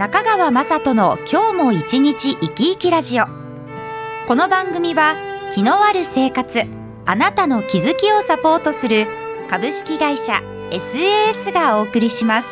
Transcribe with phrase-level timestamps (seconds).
[0.00, 3.24] 中川雅人の今日も一日生き生きラジオ。
[4.26, 5.14] この番組は
[5.52, 6.62] 気のある生活
[7.04, 9.06] あなたの気づきをサポートする
[9.50, 10.40] 株式会社
[10.70, 12.48] SAS がお送りします。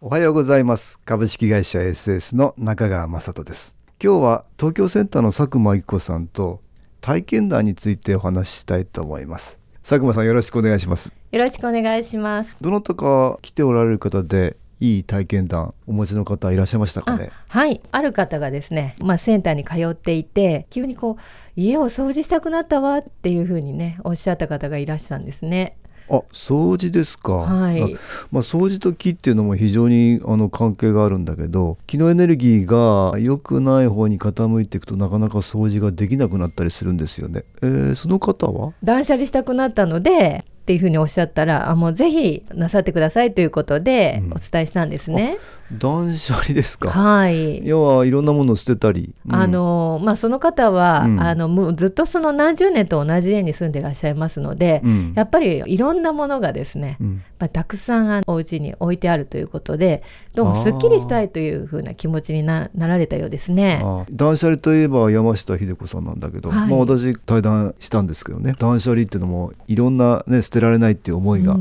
[0.00, 0.98] おはようございます。
[1.00, 3.76] 株式会社 SS の中川雅人です。
[4.02, 6.62] 今日は東京センターの佐久間由紀子さんと
[7.02, 9.60] 体験談についてお話ししたいと思います。
[9.82, 11.12] 佐久間さんよろしくお願いします。
[11.30, 12.56] よろしくお願いします。
[12.62, 17.30] どなたか来ておられる方でいい体験談お持ちの方いらっしゃいましたかね？
[17.48, 17.80] はい。
[17.90, 21.22] ある方がですね、まあ、センターに通っていて急にこう
[21.56, 25.76] 家を掃除したくなったわっていうふうにねおっしゃった方がいらっしゃったんですね。
[26.10, 27.94] あ掃除ですか、はい。
[28.32, 38.72] まあ、掃除と気っていうのも非常にあの関係があるんだけど気のエネルギーが良くない方に傾いていくとなかなか掃除ができなくなったりするんですよね、えー、その方は？
[38.82, 45.38] 断捨離したくなったのでっていうふうにおっしゃったらあもうぜひなさってくださいということでお伝えしたんですね。
[45.70, 46.90] うん、断捨離ですか？
[46.90, 47.66] はい。
[47.66, 49.14] 要はいろんなものを捨てたり。
[49.26, 54.82] うん、あのまあその方は、うん、あのもうずっとその何十年と同じ家に住んでいらっしゃいますので、
[55.14, 56.98] やっぱりいろんなものがですね、
[57.38, 60.02] まあ、たくさんお家に置いてあるということで
[60.34, 63.82] どうもすっきりしたいというふうな気持ちになられたようですね。
[64.10, 71.56] 断捨離といえば山下秀子さんなんだけど、はい、まあ私対談したんですけどね断捨離っていうのもいろんなね捨てられないっていう思いが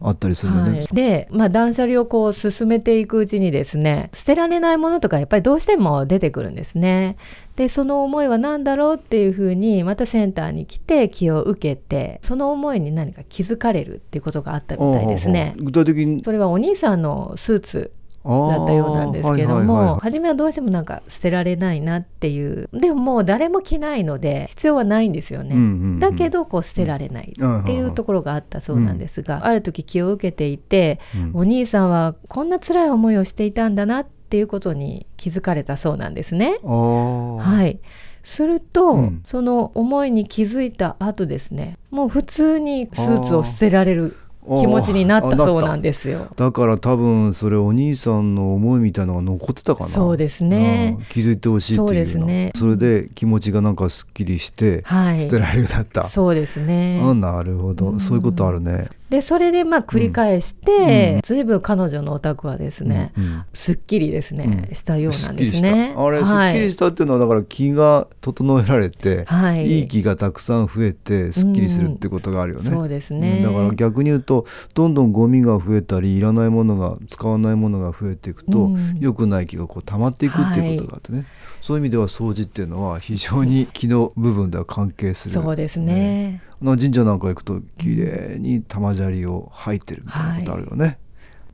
[0.00, 0.78] あったりするのね。
[0.80, 7.16] はい、で、まあ、断捨離をこう進めていくうちにですね捨てられないものとかやっぱりどうしても出てくるんですね。
[7.56, 15.54] でその思いは何だろうっていうふうにまたセンターに来て気を受けてその思いに何か気づかれるっていうことがあったみたいですね。
[15.58, 16.24] 具体的に？
[16.24, 17.92] それはお兄さんのスーツ
[18.24, 36.58] だったようなんですけども、はいはい、初めはどうしてもなんか捨てられないなっていうでももう誰も着ないので必要はないんですよね、うんうんうん、だけどこう捨てられないっていうところがあったそうなんですが、うん、ある時気を受けていて、うん、お兄さんはこんな辛い思いをしていたんだなっていうことに気づかれたそうなんですね。
[36.62, 37.80] はい。
[38.24, 46.26] すると、うん、その思いに気づいた後ですねもう普通にスーツを捨てられる気持ちになったそうなんですよ。
[46.36, 49.90] だから多分それお兄さんの思いみたいなのが残ってたかな。
[49.90, 52.52] そうですね、気づいてほしいっていうそうですね。
[52.56, 54.84] それで気持ちがなんかすっきりして
[55.20, 57.00] 捨てられるようになった、はい、そうですね。
[57.02, 63.24] あなるほど、うん、そういうことあるねでそれでまあ繰り返して、ずいぶん彼女のお宅はですね、うん。
[63.24, 65.92] うん、すっきりですね、うん、したようなんですね。
[65.94, 72.70] あれ、はい、すっきりしたっていうのはだから気が整えられて、はい、いい気がたくさん増えてすっきりするってことがあるよね。
[72.70, 81.18] そうですね、だから逆に言うとどんどんゴミが増えたりいらないものが使わないものが増えていくと、良くない気がこう溜まっていくっていうことがあってね。
[81.18, 81.26] はい
[81.62, 90.98] そういう意味では掃除っていうのは非常に気の部分では関係する、そうですね、神社なんか行くと綺麗に玉砂利を吐いてるみたいなことあるよね、はい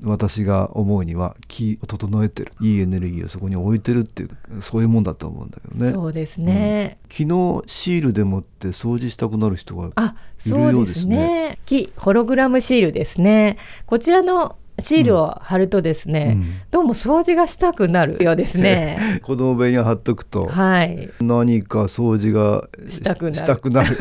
[0.03, 2.53] 私が思うには気を整えてる。
[2.61, 5.91] いいエネルギーをそこに置いてるっていうそういうもんだと思うんだけどね。
[5.91, 9.89] そうですね、うん、昨日シールでもって掃除したくなる人が
[10.47, 11.59] いるようですね。
[11.67, 11.89] すね。
[11.97, 13.59] ホログラムシールですね。
[13.87, 19.21] こちらのシールを貼るとですね、うん、どうも掃除がしたくなるようですね。
[19.23, 23.35] 子供部屋に貼っとくと、はい、何か掃除がしたくなる。
[23.35, 23.97] したくなる。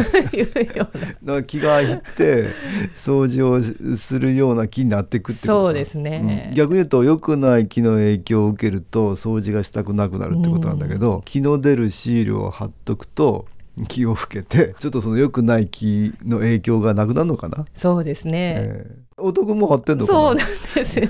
[1.24, 2.50] な 気が入って
[2.96, 13.46] 掃除をするような気になっていくってことそうですね、うん、逆に言うと良くない気の影響を受けると掃除がしたくなくなるってことなんだけど、うん、気の出るシールを貼っとくと
[13.88, 17.66] 気を吹けて ちょっとその良くない気の影響がなくなるのかな？
[17.76, 21.10] そうですね、えー男も貼ってんのそうなんですよ。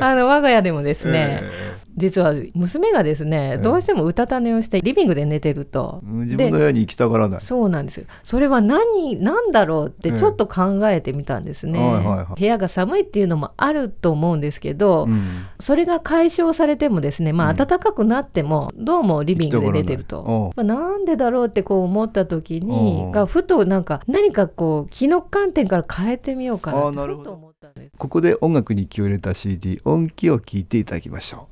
[0.00, 6.00] あの我が家でもですね、えー、実は娘がですね、えー、どうしてもうたた寝をしてリビングで寝てると。
[6.02, 7.40] 自分の部屋に行きたがらない。
[7.40, 7.98] そうなんです。
[7.98, 27.92] よそれは何何だろうってちょっと考えてみたんですね、えーはいはいはい、部屋が寒いっていうのもあると思うんですけど、うん、それが解消されてもですねまあ暖かくなってもどうもリビングで寝てると、まあ、なんでだろうってこう思った時にがふとなんか何かこう気の観点から変えてみようかなとと思ったんです。
[27.96, 31.49] ここで音楽に気を入れた CD 音気を聞いていただきましょう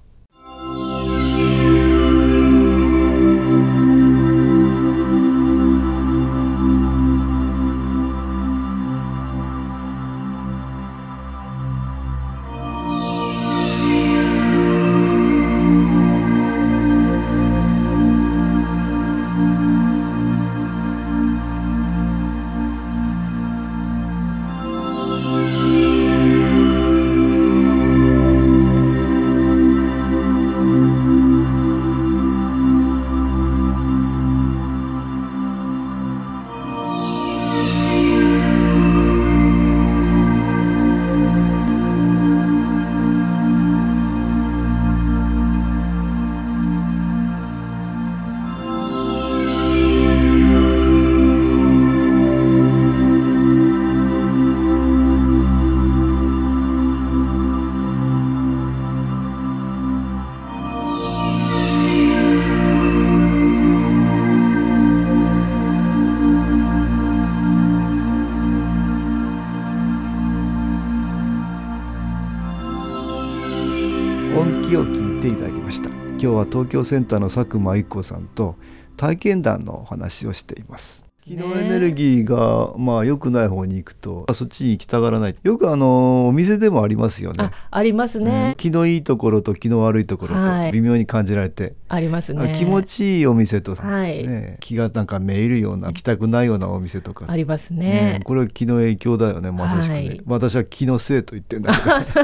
[76.38, 78.56] は東京センターの佐久間一子さんと
[78.96, 81.07] 体験談のお話をしています。
[81.28, 85.36] 気のエネルギーが、まあ良くない方に行くとそっちに行きたがらない。
[85.42, 87.44] よくあのお店でもありますよね。
[87.44, 92.54] あありますね、うん、気のいいところと気の悪いところと微妙に感じられて、はい、ありますね。
[92.56, 94.26] 気持ちいいお店と、はい。
[94.26, 97.26] ね、気がなんかめいるような行きたくないようなお店とか。
[97.28, 101.78] ありますね、うん、これは気の影響だよねまさしくね、はい、私は気のせいと言ってんだけ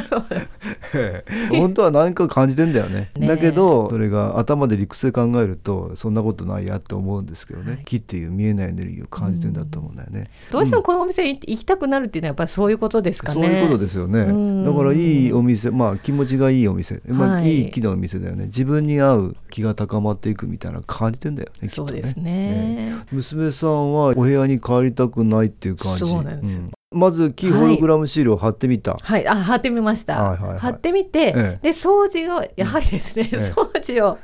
[0.08, 0.24] ど。
[1.50, 3.10] 本当は何か感じてんだよね。
[3.18, 13.34] だけどそれが頭で理屈で考えるとそんなことないやって思うんですけどね、はい、気っていう見えないエネルギーを感じてんだと思うんだよね、どうしてもこのお店に行きたくなるっていうのはやっぱりそういうことですかね。
[13.34, 14.24] そういうことですよね、
[14.64, 17.54] だからいいお店まあ気持ちがいいお店、まあ、い。
[17.62, 18.46] い気のお店だよね。
[18.46, 26.00] 自分に合う気が高まっていくみたいな感じてんだよねそうですね、ね、娘さんはお部屋に帰りたくないっていう感じ。
[26.00, 26.98] そうなんですよ、うん。
[26.98, 28.92] まずキーホログラムシールを貼ってみた。
[28.94, 30.22] はい、はい、あ貼ってみました。
[30.22, 34.18] はいはいはい、貼ってみて、ええ、で掃除をやはりですね、え、 掃除を、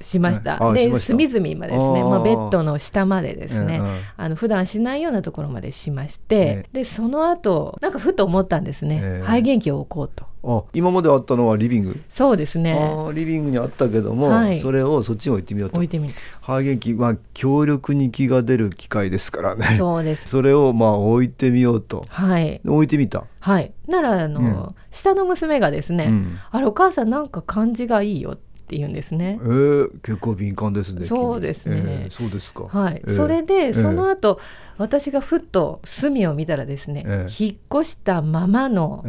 [0.00, 0.72] しました。
[0.72, 3.80] で隅々までですね、まあベッドの下までですね、
[4.16, 9.22] あの普段しないようなところまでしまして、でその後なんかふと思ったんですね。
[9.24, 10.30] 肺元気を置こうと。
[10.42, 12.00] あ今まであったのはリビング？
[12.08, 12.72] そうですね。
[12.72, 15.76] あリビングにあったけども、はい、それをそっちに置いてみようと。
[15.76, 16.08] 置いてみ
[16.40, 19.76] 肺元気まあ強力に気が出る機械ですからね。
[19.76, 20.28] そうです。
[20.32, 23.26] それをまあ置いてみようと、はい、置いてみた？
[23.40, 23.72] はい。
[23.86, 29.38] ならあの、うん、下の娘がですね、うん、あれお母さんなんか感じがいいよって言うんですね。
[29.42, 31.06] えー、結構敏感ですね。
[31.06, 31.82] そうですね。
[32.04, 32.64] えー、そうですか。
[32.64, 33.02] はい。
[33.06, 34.40] えー、それで、その後、
[34.78, 37.04] 私がふっと隅を見たらですね、
[37.38, 39.04] 引っ越したままの、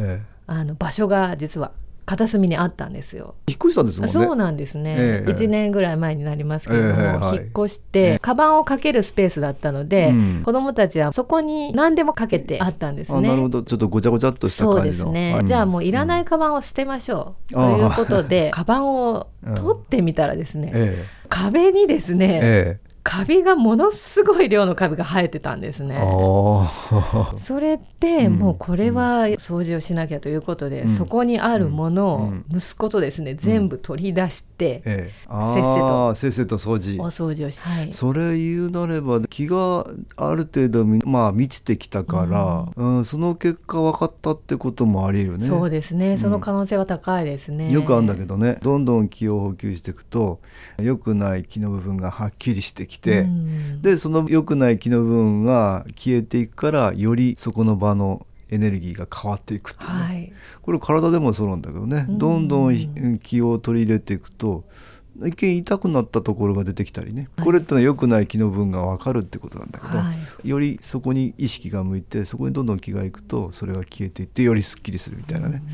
[0.46, 1.72] あの場所が実は
[2.04, 3.34] 片隅にあったんですよ。
[3.46, 4.12] 引っ越したんですもんね。
[4.12, 4.94] そうなんですね。
[4.98, 13.28] えー、1年ぐらい前になりますけれども、えーはい、引っ越して、カバンをかけるスペースだったので、うん、子供たちはそこに何でもかけてあったんですね。
[13.28, 15.40] なるほど、ちょっとごちゃごちゃっとしたそうですね。
[15.44, 25.98] じゃあもういらないカバンを捨てましょう、うん、ということで、カバンを取ってみたらですね、えー、壁にですね、カビがものすごい量のカビが生えてたんですね。
[27.38, 35.12] それでもうこれは掃除をしなきゃということで、うん、そこにあるものを息子とですね、うん、全部取り出して、ええ、
[35.54, 36.14] せっせと。
[36.14, 37.02] せっせと掃除。
[37.02, 39.84] お掃除をし、はい、それ言うなれば気が
[40.16, 45.46] ある程度まあ満ちてきたから、うん、その結果分かったってこともあり得るね。
[45.46, 46.16] そうですね。
[46.16, 47.72] その可能性は高いですね。
[47.72, 48.58] よくあるんだけどね。
[48.62, 50.40] どんどん気を補給していくと
[50.78, 64.64] 良くない気の部分がはっきりしてきて、うん、でその良くない気の部分が消えていくからよりそこの場のエネルギーが変わっていくっていうね、はい、これ体でもそうなんだけどね、うん、どんどん気を取り入れていくと
[65.28, 70.14] 一見痛くなったところが出てきたりね、これってのは良くない気の分が分かるってことなんだけど、は
[70.44, 75.72] い、よりそこに意識が向いてそこにどんどん気がいくとそれが消えていってよりすっきりするみたいなね、うん、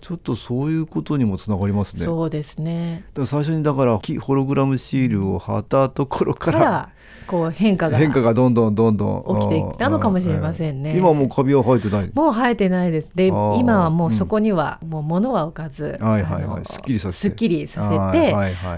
[0.00, 2.04] ちょっとそういうことにもつながりますね。
[2.04, 3.04] そうですね。
[3.08, 6.90] だから最初にだからホログラムシールを貼ったところから
[7.26, 10.96] こう変化が変化がどんどんどんどん起きてきたのかもしれませんね。
[10.98, 12.10] 今もうカビは生えてない？
[12.12, 13.12] もう生えてないです。
[13.14, 18.18] で今はもうそこにはもう物は置かず、はいはいはい、すっきりさせてすっきりさせ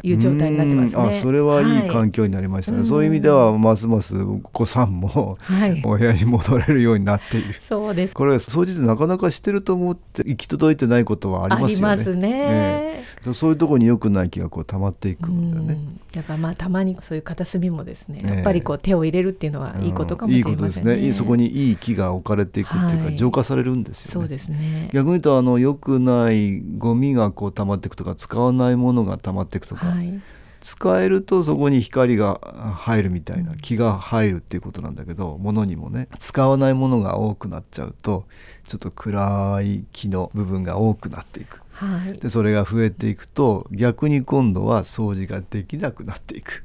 [0.02, 1.02] ていう状態になってますね。
[1.02, 2.84] あそれはいい環境になりましたね。
[2.84, 7.58] そういう意味ではますますお子さんも、はい、お部屋に戻れるようになっている。
[7.66, 8.14] そうです。
[8.14, 11.88] これ掃除でなかなかしてると思って行き届いてないことはありますよね。
[11.88, 12.20] ありますね。
[12.20, 15.78] ねそういうところに良くない気がこう溜まっていくんだよね。
[16.12, 20.52] だからまあたまにそういう片隅もですね、やっぱりこう手を入れるっていうのはいいことかもしれませんね。
[20.52, 21.12] いいことですね。
[21.12, 24.12] そこにいい木が置かれていくっていうか、はい、浄化されるんですよね。
[24.12, 24.88] そうですね。
[24.92, 29.86] 逆に言うとあの良くないゴミがこう溜まっていくとか使わないものが溜まっていくとか。
[29.88, 30.20] はい
[30.62, 32.40] 使えるとそこに光が
[32.76, 38.26] 入るみたいな気が入るっていうことなんだけど物にもね使わないものが多くなっちゃうと
[38.64, 46.64] ちょっと暗い木の部分が多くなっていく、はい、でそれが増えていくと逆に今度は掃除ができなくなっていく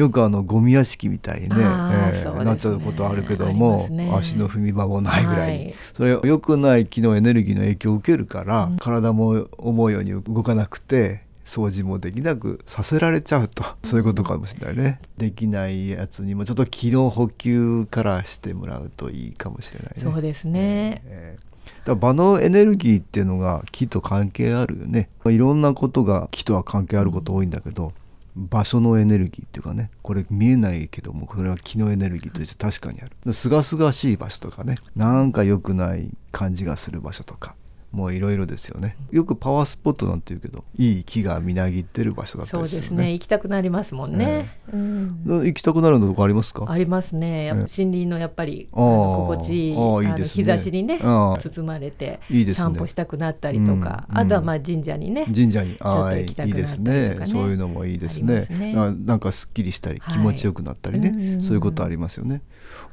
[0.00, 19.94] よくあのゴミ屋敷みたいにね、えーね、なっちゃうことあるけども、ね、足の踏み場もないぐらいに、はい、それ良くない気のエネルギーの影響を受けるから、うん、体も思うように動かなくて掃除もできなくさせられちゃうとそういうことかもしれないね、できないやつにもちょっと気の補給からしてもらうといいかもしれないね。
[20.00, 21.50] そうですね、えー
[21.84, 25.08] だ場のエネルギーっていうのが木と関係あるよね。
[25.26, 27.92] いろんなことが木とは関係あること多いんだけど、
[28.36, 33.32] 場所のエネルギーっていうかねこれ見えないけどもこれは気のエネルギーとして確かにある。
[33.32, 37.56] すがすがしい場所とかねなんか良くない感じがする場所とか。
[37.92, 38.96] もういろいろですよね。
[39.10, 43.12] よくパワースポットなんていうけどいい木がみなぎってる場所だったりする、ね、そうですね。
[43.12, 46.66] 行きたくなりますもんね、えーうん、行きたくなるのとこありますか？
[46.68, 47.46] ありますね。
[47.46, 55.76] やっぱ森林のやっぱり、えー、心地いいあいい、ね、日差しにね包まれていいです、ね、散歩したくなったりとか、うん、あとはまあ神社にね神社に。
[55.80, 57.18] あいいですね。
[57.24, 58.46] そういうのもいいですね。
[58.50, 58.74] ね。
[58.74, 62.42] なんかすっきりしたり気持ちよくなったりね、はい、そういうことありますよね。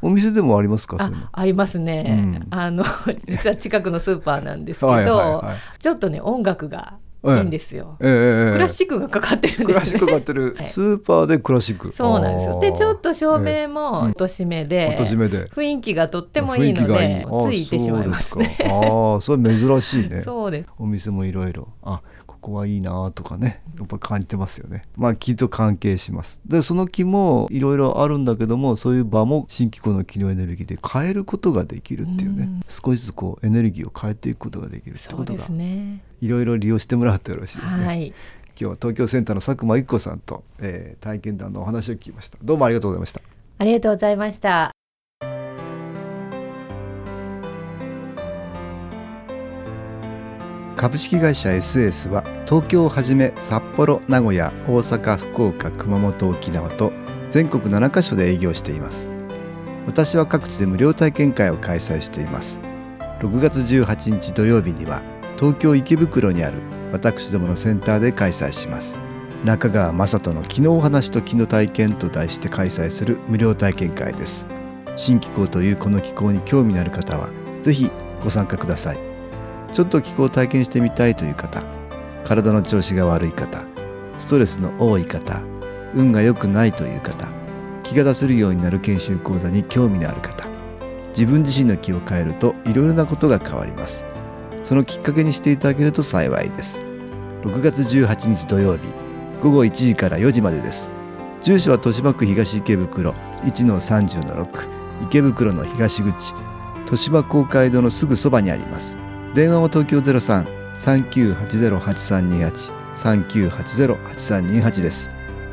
[0.01, 0.97] お店でもありますか？
[1.31, 2.83] ありますね、うん、あの
[3.27, 11.91] 実は近くのスーパーなんですけどはいはい、はい、ちょっとね音楽がいいんですよ、えー、クラシックがかかってるんです、ね、クラシックかかってる、 スーパーでクラシック。
[11.91, 12.59] そうなんですよ。
[12.59, 15.47] でちょっと照明も落とし目で,、落とし目で。
[15.47, 18.37] 雰囲気がとってもいいのでついてしまいます。
[18.37, 20.21] ねああそれ珍しいね。
[20.25, 20.69] そうです。
[20.77, 21.67] お店もいろいろ。
[21.83, 22.01] あ
[22.47, 24.85] ここはいいなとかねやっぱ感じてますよね。
[24.95, 26.39] まあ木と関係します。
[26.45, 35.43] でその木もいろいろあるんだけどもそういう場も新機構の機能エネルギーで変えることができるっていうね、う少しずつこうエネルギーを変えていくことができるってことが
[36.21, 38.15] いろいろ利用してもらうとよろしいですね、はい、今
[38.55, 42.37] 日は東京センターの佐久間由紀子さんと、えー、体験談のお話を聞きました。
[42.41, 43.19] どうもありがとうございました。
[43.57, 44.76] ありがとうございました
[50.77, 56.93] 株式会社 SS は東京をはじめ札幌名古屋大阪福岡熊本沖縄と
[57.31, 59.09] 全国7カ所で営業しています。
[59.87, 62.61] 私は各地で無料体験会を開催しています。
[63.21, 65.01] 6月18日土曜日には
[65.35, 68.99] 東京池袋にある私どものセンターで開催します。
[69.43, 74.45] 中川雅人の昨日お話と昨日体験と題して開催する無料体験会です。
[74.95, 77.31] 新気候というこの気候に興味のある方は
[77.63, 77.89] ぜひ
[78.23, 79.06] ご参加ください。
[79.71, 81.63] ちょっと気候を体験してみたいという方
[82.25, 83.63] 体の調子が悪い方
[84.17, 85.41] ストレスの多い方
[85.93, 87.29] 運が良くないという方
[87.83, 90.47] 気が出せるようになる研修講座に興味のある方
[91.09, 94.05] 自分自身の気を変えるといろいろなことが変わります。
[94.61, 96.83] そのきっかけにしていただけると幸いです。
[97.41, 98.81] 6月18日土曜日
[99.41, 100.91] 午後1時から4時までです。
[101.41, 103.11] 住所は豊島区東池袋
[103.45, 104.67] 1-30-6
[105.05, 106.33] 池袋の東口
[106.79, 108.97] 豊島公会堂のすぐそばにあります。
[109.33, 115.09] 電話は東京03-3980-8328 3980-8328です。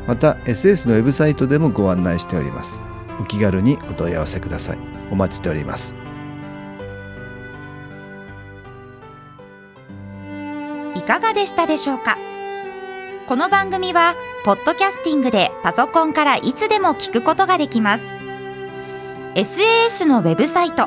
[0.07, 2.81] また SS のウェブサイトでもご案内しております。
[3.21, 4.79] お気軽にお問い合わせください。
[5.11, 5.95] お待ちしております。
[10.95, 12.17] いかがでしたでしょうか？
[13.29, 14.15] この番組は
[14.45, 18.03] ポッドキャスティングでパソコンからいつでも聞くことができます
[19.35, 20.87] SAS のウェブサイト